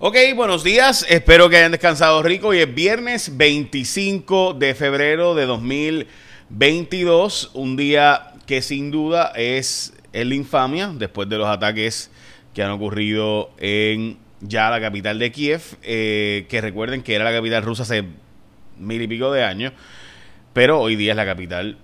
[0.00, 1.04] Ok, buenos días.
[1.08, 2.48] Espero que hayan descansado rico.
[2.48, 7.50] Hoy es viernes 25 de febrero de 2022.
[7.54, 12.12] Un día que sin duda es el infamia después de los ataques
[12.54, 15.62] que han ocurrido en ya la capital de Kiev.
[15.82, 18.04] Eh, que recuerden que era la capital rusa hace
[18.78, 19.72] mil y pico de años.
[20.52, 21.76] Pero hoy día es la capital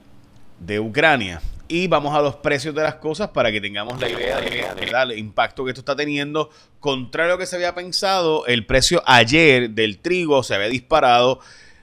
[0.60, 4.74] de Ucrania y vamos a los precios de las cosas para que tengamos la idea
[4.74, 6.50] del impacto que esto está teniendo.
[6.80, 11.40] Contrario a lo que se había pensado, el precio ayer del trigo se había disparado,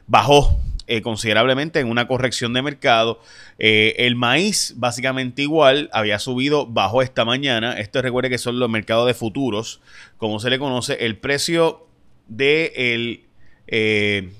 [0.08, 3.22] bajó eh, considerablemente en una corrección de mercado.
[3.60, 7.80] Eh, el maíz, básicamente igual, había subido, bajó esta mañana.
[7.80, 9.82] Esto recuerde que son los mercados de futuros,
[10.18, 11.06] como se le conoce.
[11.06, 11.88] El precio
[12.28, 13.26] de el,
[13.68, 14.34] eh,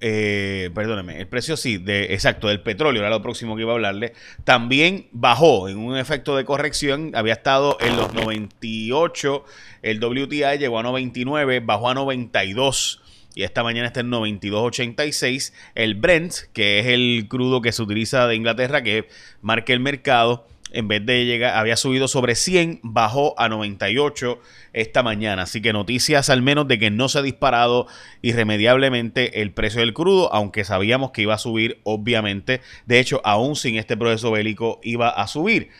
[0.00, 4.14] eh, el precio sí, de, exacto, del petróleo, era lo próximo que iba a hablarle,
[4.44, 9.44] también bajó en un efecto de corrección, había estado en los 98,
[9.82, 13.02] el WTI llegó a 99, bajó a 92
[13.34, 15.52] y esta mañana está en 92.86.
[15.74, 19.08] El Brent, que es el crudo que se utiliza de Inglaterra, que
[19.40, 24.40] marca el mercado, en vez de llegar, había subido sobre 100, bajó a 98
[24.72, 25.42] esta mañana.
[25.42, 27.86] Así que noticias al menos de que no se ha disparado
[28.22, 32.60] irremediablemente el precio del crudo, aunque sabíamos que iba a subir, obviamente.
[32.86, 35.70] De hecho, aún sin este proceso bélico iba a subir.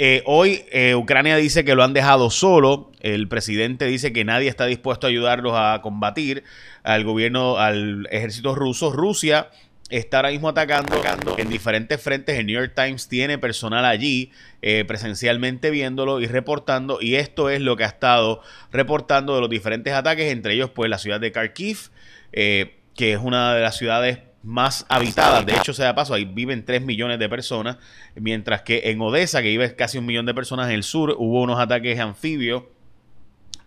[0.00, 2.92] Eh, hoy eh, Ucrania dice que lo han dejado solo.
[3.00, 6.44] El presidente dice que nadie está dispuesto a ayudarlos a combatir
[6.84, 8.92] al gobierno, al ejército ruso.
[8.92, 9.48] Rusia
[9.88, 11.00] está ahora mismo atacando,
[11.38, 12.38] en diferentes frentes.
[12.38, 14.30] El New York Times tiene personal allí
[14.62, 16.98] eh, presencialmente viéndolo y reportando.
[17.00, 20.90] Y esto es lo que ha estado reportando de los diferentes ataques, entre ellos pues
[20.90, 21.90] la ciudad de Kharkiv,
[22.32, 25.44] eh, que es una de las ciudades más habitadas.
[25.46, 27.78] De hecho, se da paso, ahí viven 3 millones de personas,
[28.14, 31.42] mientras que en Odessa, que vive casi un millón de personas en el sur, hubo
[31.42, 32.64] unos ataques anfibios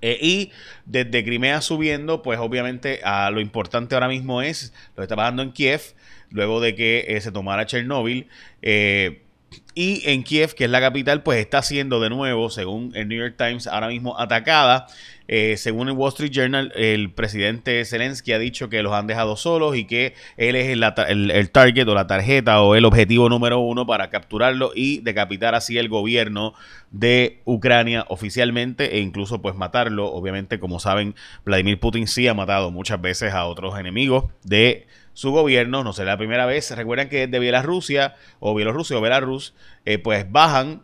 [0.02, 0.52] eh, y
[0.86, 5.44] desde Crimea subiendo, pues obviamente a lo importante ahora mismo es lo que está pasando
[5.44, 5.82] en Kiev,
[6.30, 8.28] luego de que eh, se tomara Chernóbil.
[8.62, 9.22] Eh,
[9.74, 13.20] y en Kiev, que es la capital, pues está siendo de nuevo, según el New
[13.20, 14.88] York Times, ahora mismo atacada.
[15.34, 19.38] Eh, según el Wall Street Journal, el presidente Zelensky ha dicho que los han dejado
[19.38, 23.88] solos y que él es el, target o la tarjeta o el objetivo número uno
[23.88, 26.54] para capturarlo y decapitar así el gobierno
[26.90, 30.12] de Ucrania oficialmente e incluso pues matarlo.
[30.12, 35.32] Obviamente, como saben, Vladimir Putin sí ha matado muchas veces a otros enemigos de su
[35.32, 36.72] gobierno, no será la primera vez.
[36.72, 39.54] Recuerdan que desde Bielorrusia o Bielorrusia o Belarus,
[39.86, 40.84] eh, pues bajan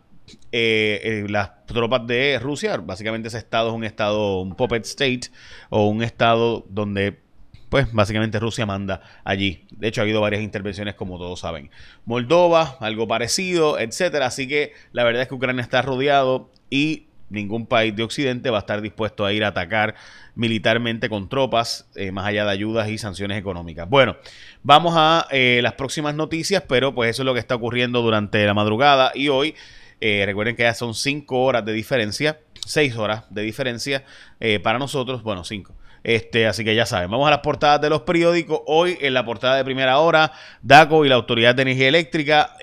[0.52, 2.76] eh, eh, las tropas de Rusia.
[2.78, 5.30] Básicamente ese estado es un estado, un puppet state
[5.70, 7.20] o un estado donde
[7.68, 9.66] pues básicamente Rusia manda allí.
[9.70, 11.70] De hecho, ha habido varias intervenciones, como todos saben.
[12.06, 14.26] Moldova, algo parecido, etcétera.
[14.26, 18.58] Así que la verdad es que Ucrania está rodeado y ningún país de Occidente va
[18.58, 19.94] a estar dispuesto a ir a atacar
[20.34, 23.88] militarmente con tropas, eh, más allá de ayudas y sanciones económicas.
[23.88, 24.16] Bueno,
[24.62, 28.44] vamos a eh, las próximas noticias, pero pues eso es lo que está ocurriendo durante
[28.46, 29.54] la madrugada y hoy.
[30.00, 34.04] Eh, recuerden que ya son cinco horas de diferencia, seis horas de diferencia
[34.62, 35.74] para nosotros, bueno, cinco.
[36.04, 38.60] Este, así que ya saben, vamos a las portadas de los periódicos.
[38.66, 40.30] Hoy en la portada de primera hora,
[40.62, 42.54] DACO y la Autoridad de Energía Eléctrica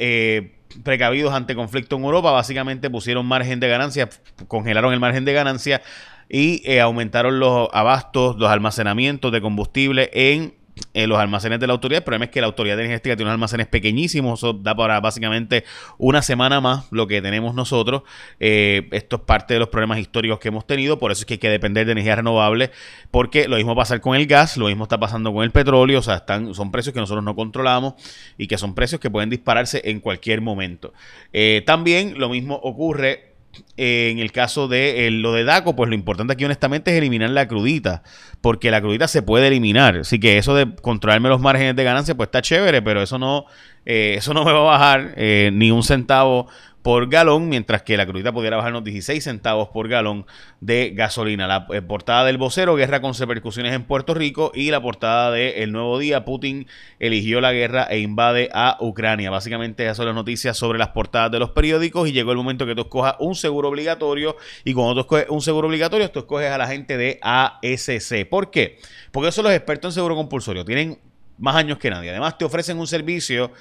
[0.84, 4.09] precavidos ante conflicto en Europa, básicamente pusieron margen de ganancia,
[4.47, 5.81] congelaron el margen de ganancia
[6.30, 10.56] y eh, aumentaron los abastos, los almacenamientos de combustible en
[10.94, 12.00] en los almacenes de la autoridad.
[12.00, 15.63] El problema es que la autoridad energética tiene unos almacenes pequeñísimos, eso da para básicamente
[15.97, 18.03] una semana más lo que tenemos nosotros.
[18.40, 21.36] Eh, esto es parte de los problemas históricos que hemos tenido, por eso es que
[21.36, 22.72] hay que depender de energía renovable,
[23.12, 26.03] porque lo mismo pasa con el gas, lo mismo está pasando con el petróleo, o
[26.03, 27.94] sea, están, son precios que nosotros no controlamos
[28.38, 30.94] y que son precios que pueden dispararse en cualquier momento.
[31.34, 33.34] Eh, también lo mismo ocurre
[33.78, 37.48] en el caso de lo de DACO, pues lo importante aquí honestamente es eliminar la
[37.48, 38.04] crudita,
[38.42, 39.98] porque la crudita se puede eliminar.
[39.98, 43.46] Así que eso de controlarme los márgenes de ganancia, pues está chévere, pero eso no,
[43.85, 46.47] eh, eso no me va a bajar eh, ni un centavo
[46.85, 50.28] por galón, mientras que la crudita pudiera bajarnos 16 centavos por galón
[50.62, 51.48] de gasolina.
[51.48, 55.63] La eh, portada del vocero, guerra con repercusiones en Puerto Rico, y la portada de
[55.63, 56.68] El Nuevo Día, Putin
[57.00, 59.31] eligió la guerra e invade a Ucrania.
[59.31, 62.68] Básicamente esas son las noticias sobre las portadas de los periódicos y llegó el momento
[62.68, 66.51] que tú escojas un seguro obligatorio y cuando tú escoges un seguro obligatorio, tú escoges
[66.51, 68.30] a la gente de ASC.
[68.30, 68.77] ¿Por qué?
[69.12, 71.00] Porque son los expertos en seguro compulsorio, tienen
[71.38, 72.10] más años que nadie.
[72.10, 73.52] Además te ofrecen un servicio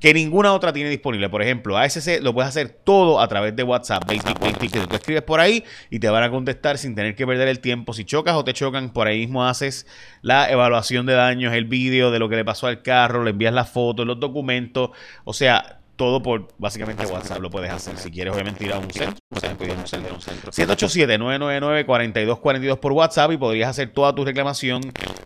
[0.00, 1.28] que ninguna otra tiene disponible.
[1.28, 4.04] Por ejemplo, ASC lo puedes hacer todo a través de WhatsApp.
[4.06, 7.60] Basic, Tú escribes por ahí y te van a contestar sin tener que perder el
[7.60, 7.92] tiempo.
[7.92, 9.86] Si chocas o te chocan, por ahí mismo haces
[10.22, 13.52] la evaluación de daños, el vídeo de lo que le pasó al carro, le envías
[13.52, 14.90] las fotos, los documentos.
[15.24, 17.96] O sea, todo por básicamente WhatsApp lo puedes hacer.
[17.98, 20.16] Si quieres, obviamente, ir a un centro, puedes pedir un centro.
[20.52, 24.80] 787-999-4242 por WhatsApp y podrías hacer toda tu reclamación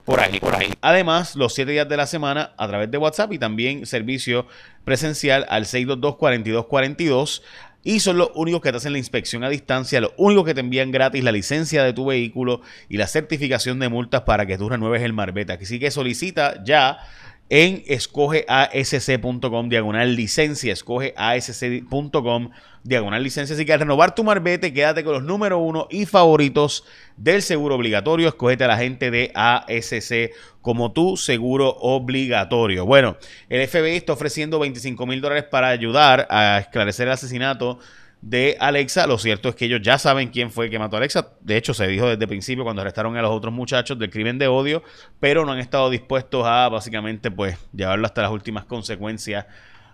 [0.05, 0.73] por ahí, por ahí.
[0.81, 4.47] Además, los 7 días de la semana a través de WhatsApp y también servicio
[4.85, 7.43] presencial al 622-4242.
[7.85, 10.61] Y son los únicos que te hacen la inspección a distancia, los únicos que te
[10.61, 14.69] envían gratis la licencia de tu vehículo y la certificación de multas para que tú
[14.69, 15.53] renueves el marbete.
[15.53, 16.99] Así que solicita ya
[17.55, 22.49] en escogeasc.com diagonal licencia, escogeasc.com
[22.83, 23.55] diagonal licencia.
[23.55, 26.83] Así que al renovar tu marbete, quédate con los número uno y favoritos
[27.19, 28.29] del seguro obligatorio.
[28.29, 30.31] Escógete a la gente de ASC
[30.63, 32.87] como tu seguro obligatorio.
[32.87, 33.19] Bueno,
[33.51, 37.81] el FBI está ofreciendo 25 mil dólares para ayudar a esclarecer el asesinato
[38.23, 39.07] de Alexa.
[39.07, 41.35] Lo cierto es que ellos ya saben quién fue que mató a Alexa.
[41.41, 44.39] De hecho, se dijo desde el principio cuando arrestaron a los otros muchachos del crimen
[44.39, 44.83] de odio,
[45.21, 49.45] pero no han estado dispuestos a básicamente pues llevarlo hasta las últimas consecuencias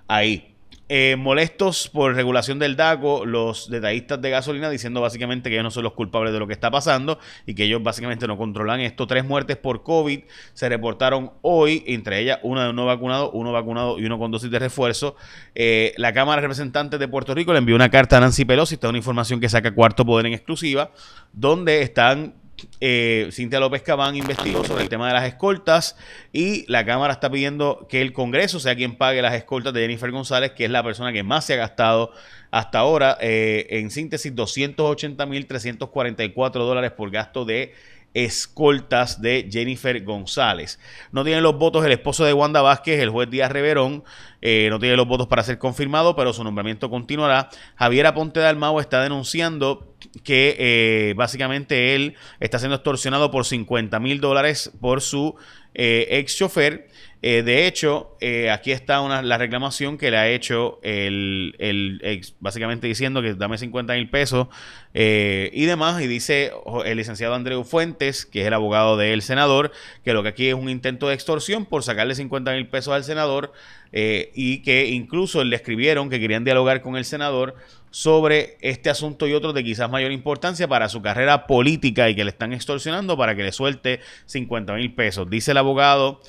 [0.06, 0.54] ahí.
[0.90, 5.70] Eh, molestos por regulación del DACO, los detallistas de gasolina diciendo básicamente que ellos no
[5.70, 9.06] son los culpables de lo que está pasando y que ellos básicamente no controlan esto.
[9.06, 10.20] Tres muertes por COVID
[10.54, 14.50] se reportaron hoy, entre ellas una de no vacunado, uno vacunado y uno con dosis
[14.50, 15.14] de refuerzo.
[15.54, 18.74] Eh, la Cámara de Representantes de Puerto Rico le envió una carta a Nancy Pelosi,
[18.74, 20.92] esta es una información que saca Cuarto Poder en exclusiva,
[21.34, 22.34] donde están
[22.80, 25.96] eh, Cintia López Cabán investigó sobre el tema de las escoltas
[26.32, 30.10] y la Cámara está pidiendo que el Congreso sea quien pague las escoltas de Jennifer
[30.10, 32.12] González, que es la persona que más se ha gastado
[32.50, 33.18] hasta ahora.
[33.20, 37.74] Eh, en síntesis, 280.344 dólares por gasto de
[38.14, 40.78] escoltas de Jennifer González.
[41.12, 44.04] No tiene los votos el esposo de Wanda Vázquez, el juez Díaz Reverón.
[44.40, 47.48] Eh, no tiene los votos para ser confirmado, pero su nombramiento continuará.
[47.76, 49.94] Javier Aponte de Almao está denunciando
[50.24, 55.36] que eh, básicamente él está siendo extorsionado por 50 mil dólares por su
[55.74, 56.88] ex chofer.
[57.20, 58.16] Eh, de hecho,
[58.52, 63.34] aquí está una, la reclamación que le ha hecho el, el ex, básicamente diciendo que
[63.34, 64.46] dame 50 mil pesos
[64.94, 66.00] y demás.
[66.00, 66.52] Y dice
[66.84, 69.72] el licenciado Andreu Fuentes, que es el abogado del senador,
[70.04, 73.02] que lo que aquí es un intento de extorsión por sacarle 50 mil pesos al
[73.02, 73.52] senador
[73.92, 77.54] y que incluso le escribieron que querían dialogar con el senador
[77.90, 82.24] sobre este asunto y otros de quizás mayor importancia para su carrera política y que
[82.24, 85.28] le están extorsionando para que le suelte 50 mil pesos.
[85.30, 86.20] Dice el abogado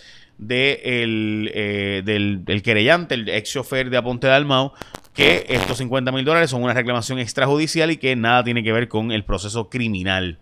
[0.47, 4.73] eh, del, querellante, el ex chofer de Aponte de Almao,
[5.13, 8.87] que estos 50 mil dólares son una reclamación extrajudicial y que nada tiene que ver
[8.87, 10.39] con el proceso criminal.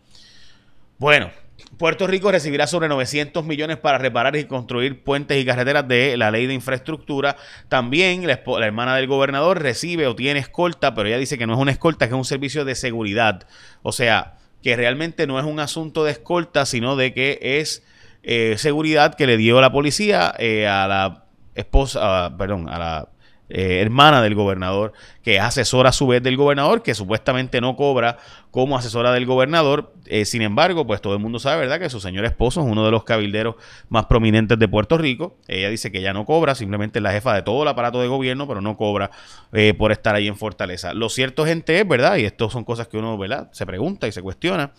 [0.99, 1.31] Bueno,
[1.77, 6.31] Puerto Rico recibirá sobre 900 millones para reparar y construir puentes y carreteras de la
[6.31, 7.35] ley de infraestructura.
[7.67, 11.59] También la, hermana del gobernador recibe o tiene escolta, pero ella dice que no es
[11.59, 13.47] una escolta, que es un servicio de seguridad.
[13.83, 17.83] O sea, que realmente no es un asunto de escolta, sino de que es
[18.23, 23.09] eh, seguridad que le dio la policía eh, a la esposa, perdón, a la
[23.49, 27.75] eh, hermana del gobernador, que es asesora a su vez del gobernador, que supuestamente no
[27.75, 28.17] cobra
[28.51, 29.93] como asesora del gobernador.
[30.05, 32.85] Eh, sin embargo, pues todo el mundo sabe, ¿verdad?, que su señor esposo es uno
[32.85, 33.55] de los cabilderos
[33.89, 35.37] más prominentes de Puerto Rico.
[35.47, 38.07] Ella dice que ya no cobra, simplemente es la jefa de todo el aparato de
[38.07, 39.11] gobierno, pero no cobra
[39.53, 40.93] eh, por estar ahí en Fortaleza.
[40.93, 42.17] Lo cierto, gente, es, ¿verdad?
[42.17, 44.73] Y esto son cosas que uno, ¿verdad?, se pregunta y se cuestiona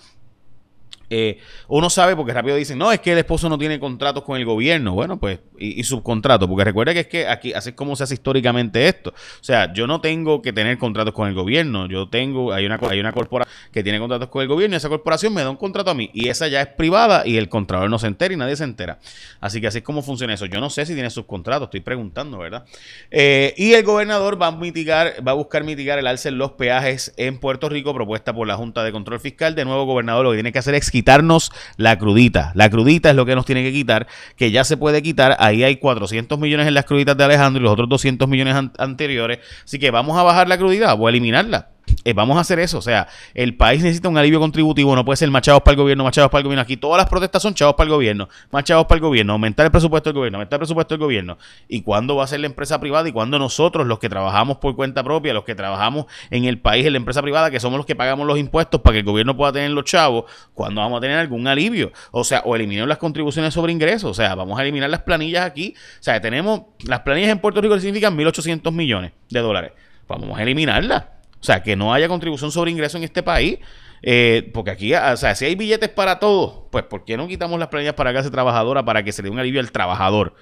[1.69, 4.45] uno sabe porque rápido dicen, no, es que el esposo no tiene contratos con el
[4.45, 4.93] gobierno.
[4.93, 8.15] Bueno, pues, y, subcontrato, porque recuerda que es que aquí, así es como se hace
[8.15, 9.11] históricamente esto.
[9.11, 11.87] O sea, yo no tengo que tener contratos con el gobierno.
[11.87, 14.89] Yo tengo, hay una, hay una corporación que tiene contratos con el gobierno y esa
[14.89, 16.11] corporación me da un contrato a mí.
[16.13, 18.99] Y esa ya es privada y el contralor no se entera y nadie se entera.
[19.41, 20.47] Así que así es como funciona eso.
[20.47, 22.65] Yo no sé si tiene subcontratos, estoy preguntando, ¿verdad?
[23.11, 26.53] Eh, y el gobernador va a mitigar, va a buscar mitigar el alce en los
[26.53, 29.55] peajes en Puerto Rico, propuesta por la Junta de Control Fiscal.
[29.55, 32.53] De nuevo, gobernador, lo que tiene que hacer es quitarnos la crudita.
[32.55, 35.37] La crudita es lo que nos tiene que quitar, que ya se puede quitar.
[35.49, 39.39] Ahí hay 400 millones en las cruditas de Alejandro y los otros 200 millones anteriores.
[39.65, 41.69] Así que vamos a bajar la crudita o a eliminarla.
[42.05, 42.79] Eh, vamos a hacer eso.
[42.79, 44.95] O sea, el país necesita un alivio contributivo.
[44.95, 46.63] No puede ser machados para el gobierno, machados para el gobierno.
[46.63, 49.73] Aquí todas las protestas son chavos para el gobierno, machados para el gobierno, aumentar el
[49.73, 51.39] presupuesto del gobierno, aumentar el presupuesto del gobierno.
[51.69, 53.09] ¿Y cuándo va a ser la empresa privada?
[53.09, 56.87] ¿Y cuándo nosotros, los que trabajamos por cuenta propia, los que trabajamos en el país,
[56.87, 59.37] en la empresa privada, que somos los que pagamos los impuestos para que el gobierno
[59.37, 61.93] pueda tener los chavos, cuándo vamos a tener algún alivio?
[62.11, 64.11] O sea, o eliminar las contribuciones sobre ingresos.
[64.11, 65.75] O sea, vamos a eliminar las planillas aquí.
[65.77, 69.73] O sea, tenemos las planillas en Puerto Rico significan 1.800 millones de dólares.
[70.07, 71.18] Vamos a eliminarlas.
[71.41, 73.59] O sea, que no haya contribución sobre ingreso en este país.
[74.03, 77.59] Eh, porque aquí, o sea, si hay billetes para todos, pues ¿por qué no quitamos
[77.59, 80.35] las planillas para clase trabajadora para que se le dé un alivio al trabajador?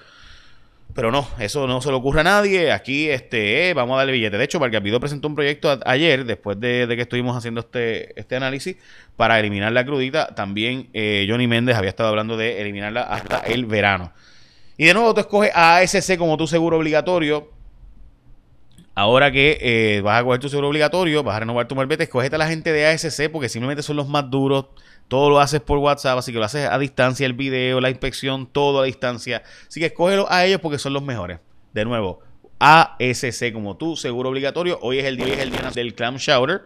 [0.94, 2.72] Pero no, eso no se le ocurre a nadie.
[2.72, 4.38] Aquí este, eh, vamos a darle billete.
[4.38, 8.76] De hecho, Barcapido presentó un proyecto ayer, después de, que estuvimos haciendo este, este análisis,
[9.14, 10.34] para eliminar la crudita.
[10.34, 14.12] También eh, Johnny Méndez había estado hablando de eliminarla hasta el verano.
[14.78, 17.50] Y de nuevo, tú escoges a ASC como tu seguro obligatorio
[18.98, 22.36] Ahora que eh, vas a coger tu seguro obligatorio, vas a renovar tu marbete, escogete
[22.36, 24.68] a la gente de ASC porque simplemente son los más duros.
[25.06, 28.46] Todo lo haces por WhatsApp, así que lo haces a distancia, el video, la inspección,
[28.46, 29.42] todo a distancia.
[29.68, 31.40] Así que escógelo a ellos porque son los mejores.
[31.74, 32.20] De nuevo,
[32.58, 34.78] ASC como tú, seguro obligatorio.
[34.80, 36.62] Hoy es el día, es el día del clam chowder.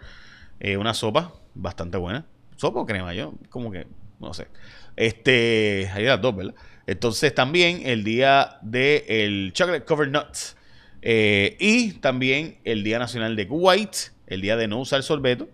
[0.61, 2.27] Eh, una sopa bastante buena.
[2.55, 3.13] ¿Sopa o crema?
[3.13, 3.89] Yo, como que,
[4.21, 4.47] no sé.
[4.95, 6.55] Este, hay las dos, ¿verdad?
[6.87, 10.57] Entonces también el día del el chocolate covered nuts.
[11.03, 15.49] Eh, y también el Día Nacional de Kuwait, el día de no usar sorbeto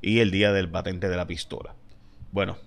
[0.00, 1.74] y el día del patente de la pistola.
[2.32, 2.58] Bueno,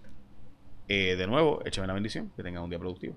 [0.87, 3.15] eh, de nuevo, échame la bendición, que tengan un día productivo.